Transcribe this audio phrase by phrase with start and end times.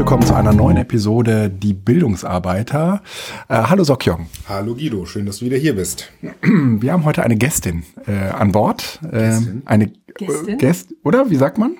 [0.00, 3.02] willkommen zu einer neuen Episode Die Bildungsarbeiter.
[3.50, 4.28] Äh, hallo Sokjong.
[4.48, 6.10] Hallo Guido, schön, dass du wieder hier bist.
[6.42, 8.98] Wir haben heute eine Gästin äh, an Bord.
[9.12, 10.56] Äh, eine Gästin?
[10.56, 11.28] Gäst, oder?
[11.28, 11.76] Wie sagt man?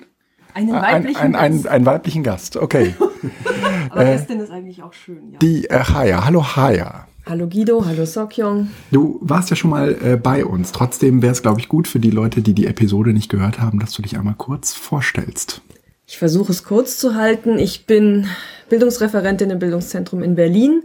[0.53, 2.93] Einen weiblichen ein, ein, ein, ein, weiblichen Gast, okay.
[3.89, 5.39] Aber äh, Gästin ist eigentlich auch schön, ja.
[5.39, 6.23] Die äh, Haya.
[6.23, 7.07] Hallo Haya.
[7.25, 8.69] Hallo Guido, hallo Sokyong.
[8.91, 10.71] Du warst ja schon mal äh, bei uns.
[10.71, 13.79] Trotzdem wäre es, glaube ich, gut für die Leute, die die Episode nicht gehört haben,
[13.79, 15.63] dass du dich einmal kurz vorstellst.
[16.11, 17.57] Ich versuche es kurz zu halten.
[17.57, 18.27] Ich bin
[18.67, 20.83] Bildungsreferentin im Bildungszentrum in Berlin,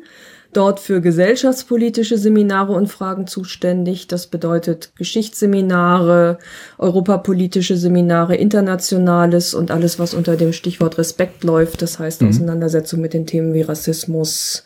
[0.53, 4.07] dort für gesellschaftspolitische Seminare und Fragen zuständig.
[4.07, 6.39] Das bedeutet Geschichtsseminare,
[6.79, 11.83] europapolitische Seminare, internationales und alles, was unter dem Stichwort Respekt läuft.
[11.83, 12.29] Das heißt mhm.
[12.29, 14.63] Auseinandersetzung mit den Themen wie Rassismus,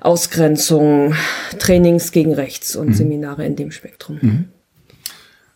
[0.00, 1.16] Ausgrenzung,
[1.58, 2.94] Trainings gegen Rechts und mhm.
[2.94, 4.18] Seminare in dem Spektrum.
[4.22, 4.44] Mhm.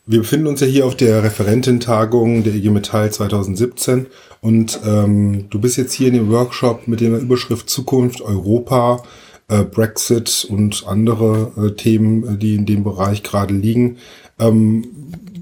[0.04, 4.06] Wir befinden uns ja hier auf der Referententagung der IG Metall 2017
[4.40, 9.04] und ähm, du bist jetzt hier in dem Workshop mit der Überschrift Zukunft Europa,
[9.46, 13.98] äh, Brexit und andere äh, Themen, äh, die in dem Bereich gerade liegen.
[14.40, 14.84] Ähm,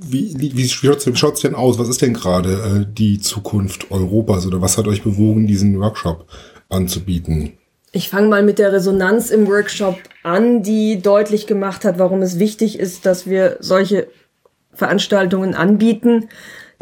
[0.03, 1.79] wie, wie schaut es denn aus?
[1.79, 6.27] Was ist denn gerade äh, die Zukunft Europas oder was hat euch bewogen, diesen Workshop
[6.69, 7.55] anzubieten?
[7.93, 12.39] Ich fange mal mit der Resonanz im Workshop an, die deutlich gemacht hat, warum es
[12.39, 14.07] wichtig ist, dass wir solche
[14.73, 16.29] Veranstaltungen anbieten.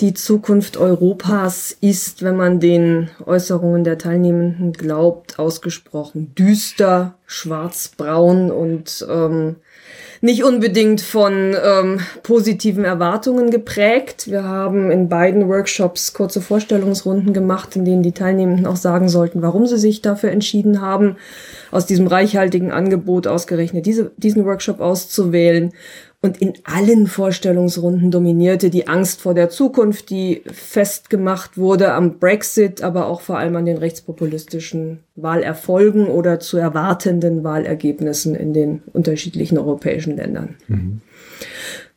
[0.01, 9.05] Die Zukunft Europas ist, wenn man den Äußerungen der Teilnehmenden glaubt, ausgesprochen düster, schwarzbraun und
[9.11, 9.57] ähm,
[10.21, 14.31] nicht unbedingt von ähm, positiven Erwartungen geprägt.
[14.31, 19.43] Wir haben in beiden Workshops kurze Vorstellungsrunden gemacht, in denen die Teilnehmenden auch sagen sollten,
[19.43, 21.17] warum sie sich dafür entschieden haben,
[21.71, 25.73] aus diesem reichhaltigen Angebot ausgerechnet diese, diesen Workshop auszuwählen.
[26.21, 32.83] Und in allen Vorstellungsrunden dominierte die Angst vor der Zukunft, die festgemacht wurde am Brexit,
[32.83, 39.59] aber auch vor allem an den rechtspopulistischen Wahlerfolgen oder zu erwartenden Wahlergebnissen in den unterschiedlichen
[39.59, 40.57] europäischen Ländern.
[40.69, 41.01] Mhm.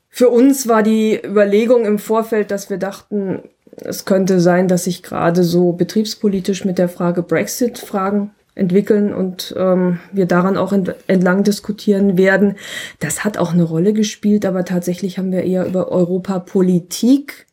[0.09, 3.39] Für uns war die Überlegung im Vorfeld, dass wir dachten,
[3.77, 9.55] es könnte sein, dass sich gerade so betriebspolitisch mit der Frage Brexit Fragen entwickeln und
[9.57, 12.55] ähm, wir daran auch ent entlang diskutieren werden.
[12.99, 17.47] Das hat auch eine Rolle gespielt, aber tatsächlich haben wir eher über Europapolitik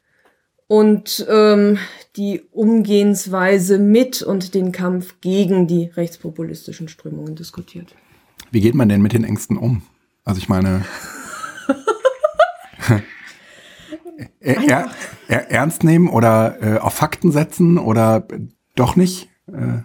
[0.66, 1.78] und ähm,
[2.16, 7.94] die Umgehensweise mit und den Kampf gegen die rechtspopulistischen Strömungen diskutiert.
[8.50, 9.82] Wie geht man denn mit den Ängsten um?
[10.28, 10.84] Also ich meine,
[14.40, 14.90] er,
[15.26, 18.28] er, ernst nehmen oder äh, auf Fakten setzen oder
[18.76, 19.30] doch nicht?
[19.46, 19.80] Äh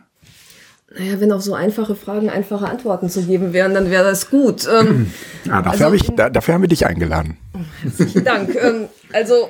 [0.99, 4.67] naja, wenn auf so einfache Fragen einfache Antworten zu geben wären, dann wäre das gut.
[4.67, 5.13] Ähm,
[5.45, 7.37] ja, dafür, also, hab ich, da, dafür haben wir dich eingeladen.
[7.81, 8.53] Herzlichen Dank.
[8.61, 9.49] ähm, also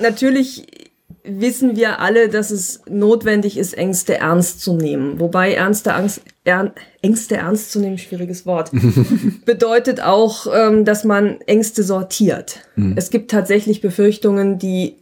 [0.00, 0.87] natürlich
[1.28, 5.20] wissen wir alle, dass es notwendig ist, Ängste ernst zu nehmen.
[5.20, 6.72] Wobei ernste Angst, er,
[7.02, 8.70] Ängste ernst zu nehmen, schwieriges Wort,
[9.44, 12.60] bedeutet auch, ähm, dass man Ängste sortiert.
[12.76, 12.94] Mhm.
[12.96, 14.96] Es gibt tatsächlich Befürchtungen, die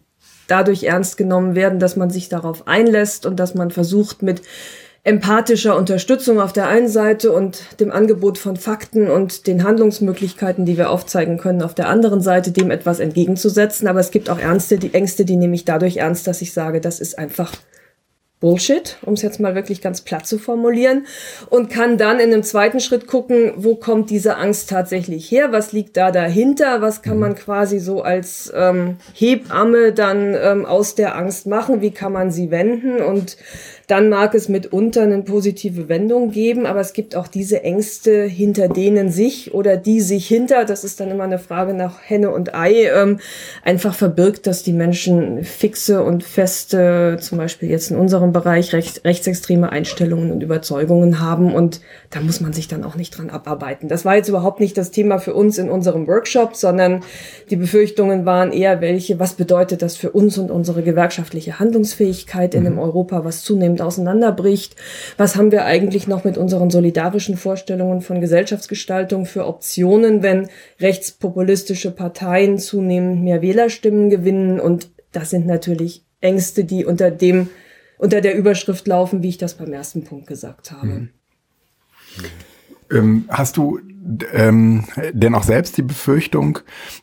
[0.47, 4.43] dadurch ernst genommen werden, dass man sich darauf einlässt und dass man versucht, mit
[5.07, 10.77] empathischer Unterstützung auf der einen Seite und dem Angebot von Fakten und den Handlungsmöglichkeiten, die
[10.77, 13.87] wir aufzeigen können, auf der anderen Seite dem etwas entgegenzusetzen.
[13.87, 16.81] Aber es gibt auch Ernste, die Ängste, die nehme ich dadurch ernst, dass ich sage,
[16.81, 17.53] das ist einfach
[18.39, 21.07] Bullshit, um es jetzt mal wirklich ganz platt zu formulieren,
[21.49, 25.73] und kann dann in einem zweiten Schritt gucken, wo kommt diese Angst tatsächlich her, was
[25.73, 31.17] liegt da dahinter, was kann man quasi so als ähm, Hebamme dann ähm, aus der
[31.17, 33.01] Angst machen, wie kann man sie wenden?
[33.01, 33.39] Und
[33.87, 38.69] dann mag es mitunter eine positive Wendung geben, aber es gibt auch diese Ängste, hinter
[38.69, 42.55] denen sich oder die sich hinter, das ist dann immer eine Frage nach Henne und
[42.55, 43.21] Ei, ähm,
[43.63, 49.05] einfach verbirgt, dass die Menschen fixe und feste, zum Beispiel jetzt in unserem Bereich, recht,
[49.05, 51.81] rechtsextreme Einstellungen und Überzeugungen haben und
[52.11, 53.89] da muss man sich dann auch nicht dran abarbeiten.
[53.89, 57.05] Das war jetzt überhaupt nicht das Thema für uns in unserem Workshop, sondern
[57.51, 62.67] die Befürchtungen waren eher welche, was bedeutet das für uns und unsere gewerkschaftliche Handlungsfähigkeit in
[62.67, 62.81] einem mhm.
[62.81, 64.77] Europa, was zunehmend zunehmend auseinanderbricht.
[65.17, 70.49] Was haben wir eigentlich noch mit unseren solidarischen Vorstellungen von Gesellschaftsgestaltung für Optionen, wenn
[70.81, 74.61] rechtspopulistische Parteien zunehmend mehr Wählerstimmen gewinnen?
[74.61, 77.49] Und das sind natürlich Ängste, die unter dem,
[77.99, 80.87] unter der Überschrift laufen, wie ich das beim ersten Punkt gesagt habe.
[80.87, 81.09] Mhm.
[82.91, 83.81] Ähm, hast du
[84.33, 86.61] ähm, denn auch selbst die Befürchtung,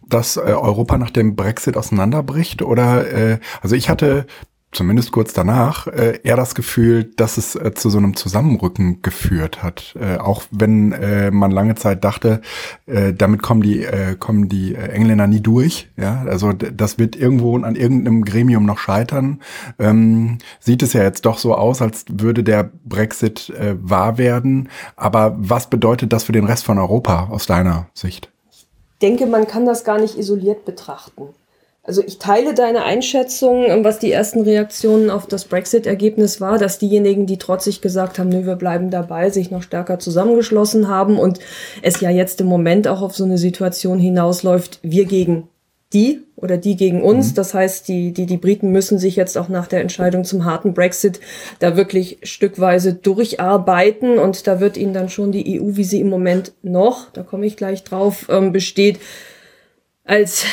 [0.07, 2.61] dass äh, Europa nach dem Brexit auseinanderbricht?
[2.61, 4.25] Oder äh, also ich hatte
[4.73, 9.63] zumindest kurz danach, äh, eher das Gefühl, dass es äh, zu so einem Zusammenrücken geführt
[9.63, 9.95] hat.
[9.99, 12.41] Äh, auch wenn äh, man lange Zeit dachte,
[12.85, 15.89] äh, damit kommen die, äh, kommen die äh, Engländer nie durch.
[15.97, 19.41] Ja, also das wird irgendwo an irgendeinem Gremium noch scheitern.
[19.79, 24.69] Ähm, sieht es ja jetzt doch so aus, als würde der Brexit äh, wahr werden.
[24.95, 28.29] Aber was bedeutet das für den Rest von Europa aus deiner Sicht?
[28.51, 28.67] Ich
[29.01, 31.29] denke, man kann das gar nicht isoliert betrachten.
[31.85, 37.25] Also ich teile deine Einschätzung, was die ersten Reaktionen auf das Brexit-Ergebnis war, dass diejenigen,
[37.25, 41.39] die trotzig gesagt haben, nö, wir bleiben dabei, sich noch stärker zusammengeschlossen haben und
[41.81, 45.49] es ja jetzt im Moment auch auf so eine Situation hinausläuft, wir gegen
[45.91, 47.31] die oder die gegen uns.
[47.31, 47.35] Mhm.
[47.35, 50.73] Das heißt, die, die, die Briten müssen sich jetzt auch nach der Entscheidung zum harten
[50.73, 51.19] Brexit
[51.59, 56.09] da wirklich stückweise durcharbeiten und da wird ihnen dann schon die EU, wie sie im
[56.09, 58.99] Moment noch, da komme ich gleich drauf, ähm, besteht,
[60.05, 60.45] als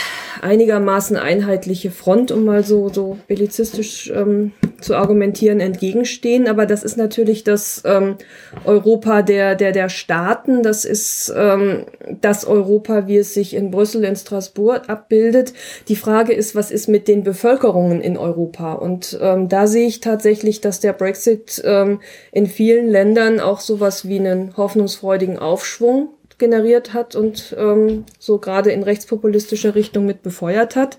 [0.43, 6.47] einigermaßen einheitliche Front, um mal so, so bellizistisch ähm, zu argumentieren, entgegenstehen.
[6.47, 8.17] Aber das ist natürlich das ähm,
[8.64, 10.62] Europa der, der, der Staaten.
[10.62, 11.85] Das ist ähm,
[12.20, 15.53] das Europa, wie es sich in Brüssel, in Straßburg abbildet.
[15.88, 18.75] Die Frage ist, was ist mit den Bevölkerungen in Europa?
[18.75, 22.00] Und ähm, da sehe ich tatsächlich, dass der Brexit ähm,
[22.31, 28.72] in vielen Ländern auch sowas wie einen hoffnungsfreudigen Aufschwung generiert hat und ähm, so gerade
[28.72, 30.98] in rechtspopulistischer Richtung mit befeuert hat.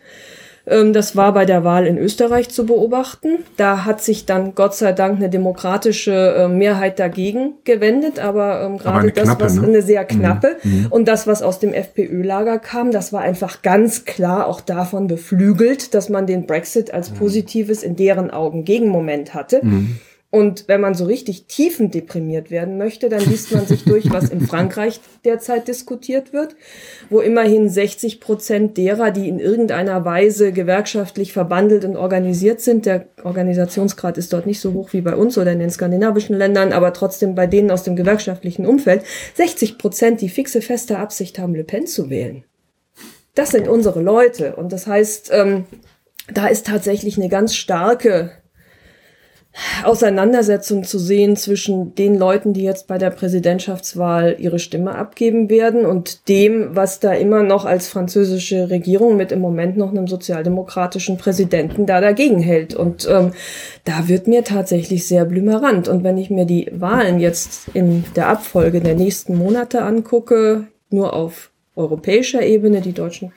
[0.67, 3.39] Ähm, das war bei der Wahl in Österreich zu beobachten.
[3.57, 8.77] Da hat sich dann Gott sei Dank eine demokratische äh, Mehrheit dagegen gewendet, aber ähm,
[8.77, 9.67] gerade das, was ne?
[9.67, 10.71] eine sehr knappe mhm.
[10.71, 10.87] mhm.
[10.89, 15.93] und das, was aus dem FPÖ-Lager kam, das war einfach ganz klar auch davon beflügelt,
[15.93, 17.15] dass man den Brexit als mhm.
[17.15, 19.61] positives in deren Augen Gegenmoment hatte.
[19.63, 19.97] Mhm.
[20.31, 24.39] Und wenn man so richtig tiefendeprimiert werden möchte, dann liest man sich durch, was in
[24.39, 26.55] Frankreich derzeit diskutiert wird,
[27.09, 33.07] wo immerhin 60 Prozent derer, die in irgendeiner Weise gewerkschaftlich verbandelt und organisiert sind, der
[33.21, 36.93] Organisationsgrad ist dort nicht so hoch wie bei uns oder in den skandinavischen Ländern, aber
[36.93, 39.03] trotzdem bei denen aus dem gewerkschaftlichen Umfeld,
[39.35, 42.45] 60 Prozent, die fixe feste Absicht haben, Le Pen zu wählen.
[43.35, 44.55] Das sind unsere Leute.
[44.55, 45.65] Und das heißt, ähm,
[46.33, 48.31] da ist tatsächlich eine ganz starke
[49.83, 55.85] Auseinandersetzung zu sehen zwischen den Leuten, die jetzt bei der Präsidentschaftswahl ihre Stimme abgeben werden
[55.85, 61.17] und dem, was da immer noch als französische Regierung mit im Moment noch einem sozialdemokratischen
[61.17, 62.75] Präsidenten da dagegen hält.
[62.75, 63.33] Und ähm,
[63.83, 65.89] da wird mir tatsächlich sehr blümerant.
[65.89, 71.13] Und wenn ich mir die Wahlen jetzt in der Abfolge der nächsten Monate angucke, nur
[71.13, 73.33] auf europäischer Ebene, die deutschen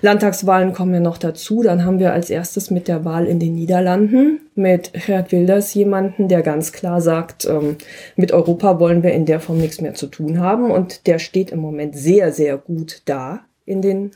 [0.00, 1.62] Landtagswahlen kommen ja noch dazu.
[1.62, 6.28] Dann haben wir als erstes mit der Wahl in den Niederlanden mit Gerd Wilders jemanden,
[6.28, 7.76] der ganz klar sagt, ähm,
[8.16, 10.70] mit Europa wollen wir in der Form nichts mehr zu tun haben.
[10.70, 14.12] Und der steht im Moment sehr, sehr gut da in den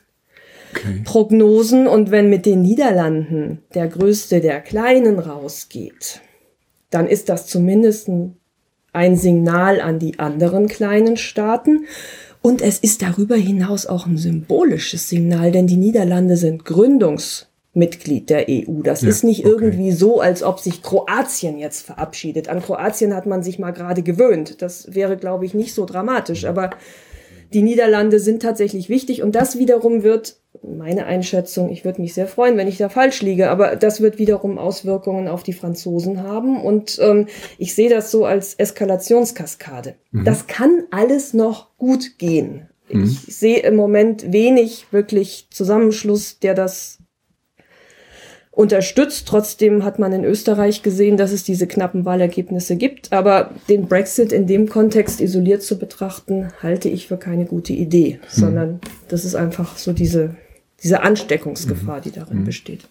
[0.72, 1.02] okay.
[1.04, 1.86] Prognosen.
[1.86, 6.20] Und wenn mit den Niederlanden der größte der Kleinen rausgeht,
[6.90, 8.10] dann ist das zumindest
[8.92, 11.86] ein Signal an die anderen kleinen Staaten.
[12.42, 18.46] Und es ist darüber hinaus auch ein symbolisches Signal, denn die Niederlande sind Gründungsmitglied der
[18.48, 18.82] EU.
[18.82, 19.54] Das ja, ist nicht okay.
[19.54, 22.48] irgendwie so, als ob sich Kroatien jetzt verabschiedet.
[22.48, 24.60] An Kroatien hat man sich mal gerade gewöhnt.
[24.60, 26.44] Das wäre, glaube ich, nicht so dramatisch.
[26.44, 26.70] Aber
[27.54, 32.26] die Niederlande sind tatsächlich wichtig und das wiederum wird meine Einschätzung, ich würde mich sehr
[32.26, 36.60] freuen, wenn ich da falsch liege, aber das wird wiederum Auswirkungen auf die Franzosen haben
[36.62, 37.26] und ähm,
[37.58, 39.94] ich sehe das so als Eskalationskaskade.
[40.10, 40.24] Mhm.
[40.24, 42.68] Das kann alles noch gut gehen.
[42.90, 43.04] Mhm.
[43.04, 46.98] Ich sehe im Moment wenig wirklich Zusammenschluss, der das
[48.52, 49.26] unterstützt.
[49.26, 53.12] Trotzdem hat man in Österreich gesehen, dass es diese knappen Wahlergebnisse gibt.
[53.12, 58.20] Aber den Brexit in dem Kontext isoliert zu betrachten, halte ich für keine gute Idee,
[58.20, 58.26] mhm.
[58.28, 60.36] sondern das ist einfach so diese,
[60.82, 62.44] diese Ansteckungsgefahr, die darin mhm.
[62.44, 62.88] besteht.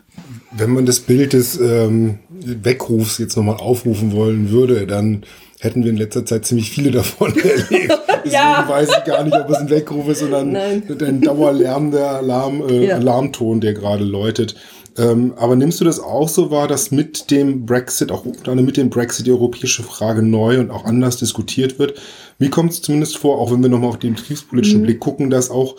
[0.52, 5.24] Wenn man das Bild des ähm, Weckrufs jetzt nochmal aufrufen wollen würde, dann
[5.60, 8.00] hätten wir in letzter Zeit ziemlich viele davon erlebt.
[8.24, 8.66] Deswegen ja.
[8.68, 10.84] weiß ich gar nicht, ob es ein Weckruf ist, sondern Nein.
[10.90, 12.96] ein dauerlärmender Alarm, äh, ja.
[12.96, 14.56] Alarmton, der gerade läutet.
[14.98, 18.90] Ähm, aber nimmst du das auch so wahr, dass mit dem Brexit, auch mit dem
[18.90, 22.00] Brexit die europäische Frage neu und auch anders diskutiert wird?
[22.40, 24.86] Mir kommt es zumindest vor, auch wenn wir nochmal auf den betriebspolitischen mhm.
[24.86, 25.78] Blick gucken, dass auch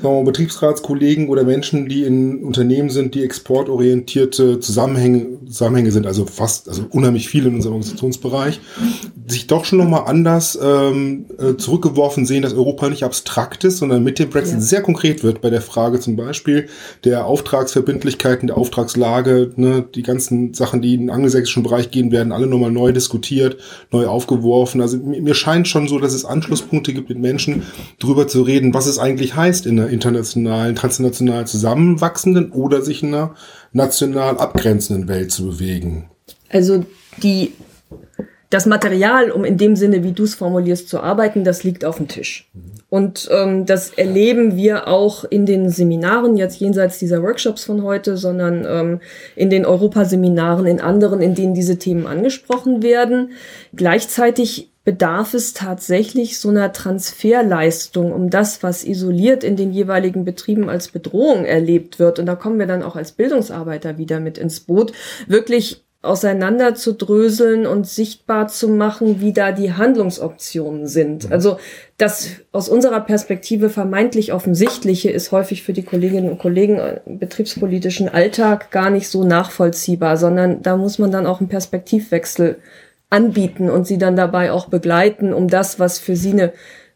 [0.00, 6.68] mal, Betriebsratskollegen oder Menschen, die in Unternehmen sind, die exportorientierte Zusammenhänge, Zusammenhänge sind, also fast,
[6.68, 8.60] also unheimlich viele in unserem Organisationsbereich,
[9.32, 14.04] sich doch schon nochmal anders ähm, äh, zurückgeworfen sehen, dass Europa nicht abstrakt ist, sondern
[14.04, 14.60] mit dem Brexit ja.
[14.60, 16.68] sehr konkret wird bei der Frage zum Beispiel
[17.04, 22.32] der Auftragsverbindlichkeiten, der Auftragslage, ne, die ganzen Sachen, die in den angelsächsischen Bereich gehen, werden
[22.32, 23.56] alle nochmal neu diskutiert,
[23.90, 24.80] neu aufgeworfen.
[24.80, 27.62] Also mir scheint schon so, dass es Anschlusspunkte gibt mit Menschen,
[27.98, 33.14] darüber zu reden, was es eigentlich heißt, in einer internationalen, transnational zusammenwachsenden oder sich in
[33.14, 33.34] einer
[33.72, 36.10] national abgrenzenden Welt zu bewegen.
[36.50, 36.84] Also
[37.22, 37.52] die
[38.52, 41.96] das Material, um in dem Sinne, wie du es formulierst, zu arbeiten, das liegt auf
[41.96, 42.50] dem Tisch.
[42.90, 48.18] Und ähm, das erleben wir auch in den Seminaren, jetzt jenseits dieser Workshops von heute,
[48.18, 49.00] sondern ähm,
[49.36, 53.30] in den Europaseminaren, in anderen, in denen diese Themen angesprochen werden.
[53.74, 60.68] Gleichzeitig bedarf es tatsächlich so einer Transferleistung, um das, was isoliert in den jeweiligen Betrieben
[60.68, 64.60] als Bedrohung erlebt wird, und da kommen wir dann auch als Bildungsarbeiter wieder mit ins
[64.60, 64.92] Boot,
[65.26, 71.26] wirklich auseinander zu dröseln und sichtbar zu machen, wie da die Handlungsoptionen sind.
[71.26, 71.32] Mhm.
[71.32, 71.58] Also
[71.96, 78.08] das aus unserer Perspektive vermeintlich offensichtliche ist häufig für die Kolleginnen und Kollegen im betriebspolitischen
[78.08, 82.56] Alltag gar nicht so nachvollziehbar, sondern da muss man dann auch einen Perspektivwechsel
[83.08, 86.52] anbieten und sie dann dabei auch begleiten, um das, was für sie eine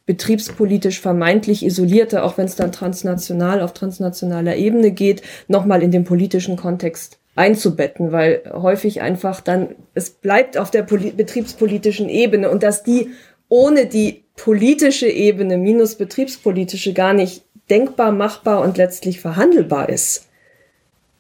[0.07, 6.05] betriebspolitisch vermeintlich isolierte, auch wenn es dann transnational auf transnationaler Ebene geht, nochmal in den
[6.05, 12.83] politischen Kontext einzubetten, weil häufig einfach dann, es bleibt auf der betriebspolitischen Ebene und dass
[12.83, 13.11] die
[13.49, 20.27] ohne die politische Ebene minus betriebspolitische gar nicht denkbar, machbar und letztlich verhandelbar ist.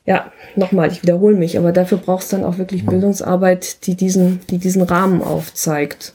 [0.06, 4.40] Ja, nochmal, ich wiederhole mich, aber dafür braucht es dann auch wirklich Bildungsarbeit, die diesen,
[4.49, 6.14] die diesen Rahmen aufzeigt.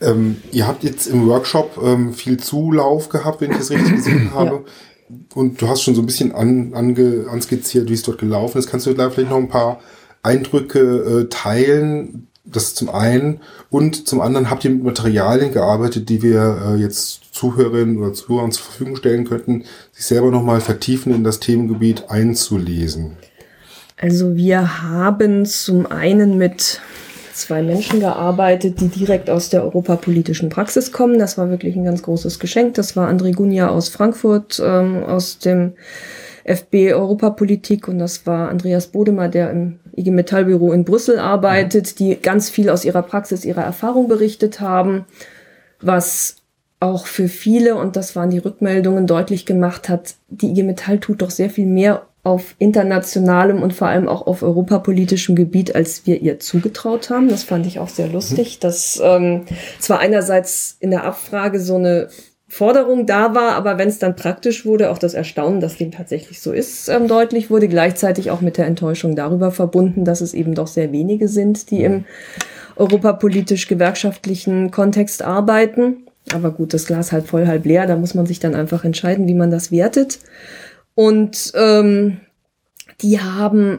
[0.00, 4.32] Ähm, ihr habt jetzt im Workshop ähm, viel Zulauf gehabt, wenn ich das richtig gesehen
[4.32, 4.64] habe.
[4.64, 4.72] Ja
[5.34, 8.68] und du hast schon so ein bisschen an, ange, anskizziert, wie es dort gelaufen ist.
[8.68, 9.80] Kannst du vielleicht noch ein paar
[10.22, 12.28] Eindrücke äh, teilen?
[12.44, 13.40] Das zum einen.
[13.68, 18.52] Und zum anderen habt ihr mit Materialien gearbeitet, die wir äh, jetzt Zuhörerinnen oder Zuhörern
[18.52, 23.16] zur Verfügung stellen könnten, sich selber nochmal vertiefen in das Themengebiet einzulesen.
[24.00, 26.80] Also wir haben zum einen mit
[27.38, 31.18] zwei Menschen gearbeitet, die direkt aus der europapolitischen Praxis kommen.
[31.18, 32.74] Das war wirklich ein ganz großes Geschenk.
[32.74, 35.72] Das war André Gunja aus Frankfurt, ähm, aus dem
[36.44, 42.16] FB Europapolitik und das war Andreas Bodemer, der im IG Metallbüro in Brüssel arbeitet, die
[42.16, 45.04] ganz viel aus ihrer Praxis, ihrer Erfahrung berichtet haben,
[45.80, 46.36] was
[46.80, 51.22] auch für viele, und das waren die Rückmeldungen, deutlich gemacht hat, die IG Metall tut
[51.22, 56.20] doch sehr viel mehr, auf internationalem und vor allem auch auf europapolitischem Gebiet, als wir
[56.20, 57.28] ihr zugetraut haben.
[57.28, 58.60] Das fand ich auch sehr lustig, mhm.
[58.60, 59.46] dass ähm,
[59.78, 62.08] zwar einerseits in der Abfrage so eine
[62.46, 66.40] Forderung da war, aber wenn es dann praktisch wurde, auch das Erstaunen, dass dem tatsächlich
[66.40, 70.54] so ist, ähm, deutlich wurde, gleichzeitig auch mit der Enttäuschung darüber verbunden, dass es eben
[70.54, 72.04] doch sehr wenige sind, die im
[72.76, 76.06] europapolitisch-gewerkschaftlichen Kontext arbeiten.
[76.32, 79.28] Aber gut, das Glas halb voll, halb leer, da muss man sich dann einfach entscheiden,
[79.28, 80.18] wie man das wertet.
[80.98, 82.16] Und ähm,
[83.02, 83.78] die haben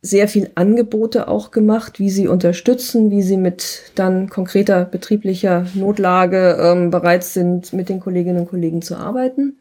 [0.00, 6.56] sehr viel Angebote auch gemacht, wie sie unterstützen, wie sie mit dann konkreter betrieblicher Notlage
[6.58, 9.58] ähm, bereit sind, mit den Kolleginnen und Kollegen zu arbeiten.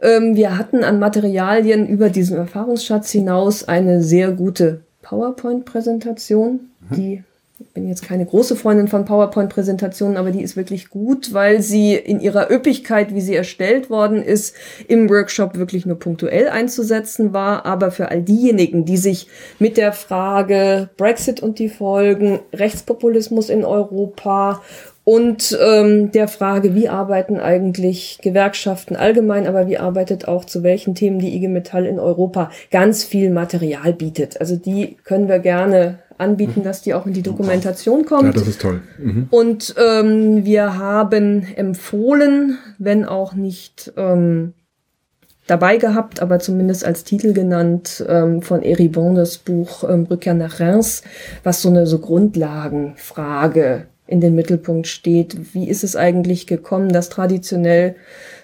[0.00, 6.94] Ähm, wir hatten an Materialien über diesen Erfahrungsschatz hinaus eine sehr gute PowerPoint-Präsentation, mhm.
[6.94, 7.24] die
[7.74, 12.20] bin jetzt keine große Freundin von PowerPoint-Präsentationen, aber die ist wirklich gut, weil sie in
[12.20, 14.54] ihrer Üppigkeit, wie sie erstellt worden ist,
[14.88, 17.66] im Workshop wirklich nur punktuell einzusetzen war.
[17.66, 19.28] Aber für all diejenigen, die sich
[19.58, 24.62] mit der Frage Brexit und die Folgen, Rechtspopulismus in Europa
[25.04, 30.94] und ähm, der Frage, wie arbeiten eigentlich Gewerkschaften allgemein, aber wie arbeitet auch zu welchen
[30.94, 34.40] Themen die IG Metall in Europa ganz viel Material bietet.
[34.40, 36.64] Also die können wir gerne anbieten, mhm.
[36.64, 38.26] dass die auch in die Dokumentation kommt.
[38.26, 38.80] Ja, das ist toll.
[38.98, 39.26] Mhm.
[39.30, 44.54] Und ähm, wir haben empfohlen, wenn auch nicht ähm,
[45.48, 50.60] dabei gehabt, aber zumindest als Titel genannt, ähm, von Eribon das Buch ähm, Rückkehr nach
[50.60, 51.02] Reims,
[51.42, 55.54] was so eine so Grundlagenfrage in den Mittelpunkt steht.
[55.54, 57.96] Wie ist es eigentlich gekommen, dass traditionell